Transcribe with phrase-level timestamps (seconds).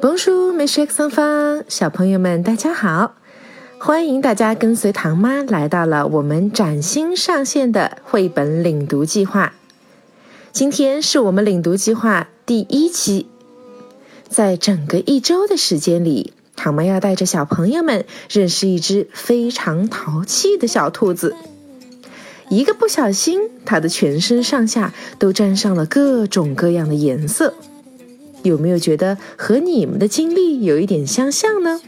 [0.00, 3.16] Bonjour, mes chers enfants，小朋友们，大家好！
[3.78, 9.52] 欢迎大家跟随唐妈来到了我们崭新上线的绘本领读计划。
[10.52, 13.26] 今天是我们领读计划第一期，
[14.30, 21.36] 在整个一周的时间里，唐妈要带着小朋友们认识一只非常淘气的小兔子。
[22.48, 27.52] 一个不小心，它的全身上下都沾上了各种各样的颜色。
[28.42, 31.80] 有没有觉得和你们的经历有一点相像呢？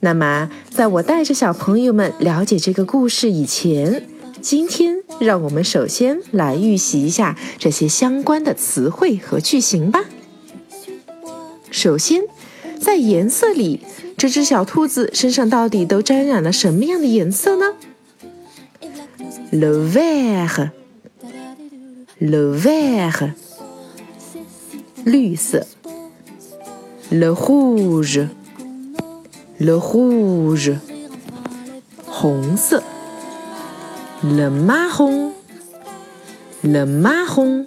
[0.00, 4.06] 那么，在我带着小朋友们了解这个故事以前，
[4.42, 10.04] 今天让我们首先来预习一下这些相关的词汇和句型吧。
[11.70, 12.22] 首先，
[12.78, 13.80] 在颜色里，
[14.18, 17.72] 这只小兔子身上到底都沾染了什么样的颜色呢
[19.50, 20.68] ？Le vert，le
[22.60, 23.30] vert。
[25.04, 25.66] 绿色
[27.10, 30.72] ，le rouge，le rouge，
[32.06, 32.82] 红色
[34.22, 37.66] ，le marron，le marron，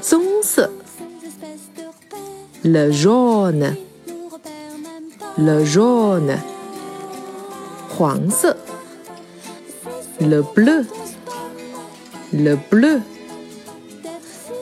[0.00, 0.70] 棕色
[2.62, 6.38] ，le jaune，le jaune，
[7.90, 8.56] 黄色
[10.20, 13.02] ，le bleu，le bleu，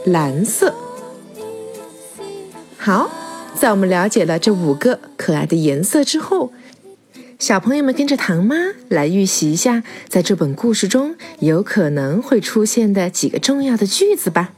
[0.05, 0.75] 蓝色。
[2.83, 3.11] 好，
[3.55, 6.51] 在我们了解了这五个可爱的颜色之后，
[7.39, 8.57] 小朋友们跟着唐妈
[8.89, 14.55] 来预习一下，在这本故事中有可能会出现的几个重要的句子吧。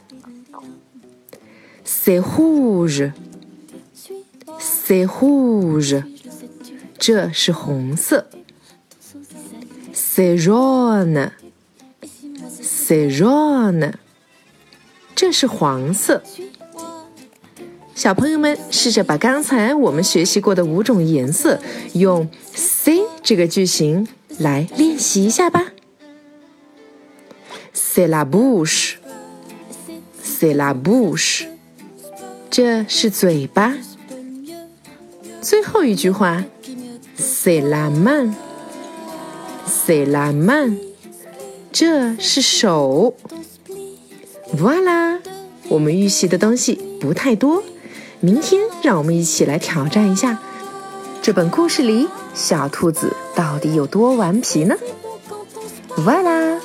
[1.85, 3.11] C'est rouge，c'est
[5.05, 6.05] rouge，
[6.97, 8.29] 这是红色。
[9.93, 11.33] C'est jaune，c'est
[13.11, 13.95] jaune，
[15.17, 16.23] 这是黄色。
[17.95, 21.61] 小朋友们，试着把刚才我们学习过的五种颜色
[21.93, 25.73] 用 “c” 这个句型来练习一下吧。
[27.75, 31.45] C'est la bouche，c'est la bouche，
[32.51, 33.77] 这是嘴巴。
[35.43, 36.43] 最后一句话
[37.19, 40.79] ，C'est la main，c'est la main，
[41.71, 43.15] 这是手。
[44.57, 45.21] Voila，
[45.69, 47.63] 我们预习的东西不太多。
[48.25, 50.39] 明天，让我们一起来挑战一下，
[51.21, 54.77] 这本故事里小兔子到底有多顽皮呢？
[56.07, 56.61] 哇啦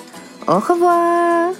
[0.45, 1.55] ，au revoir。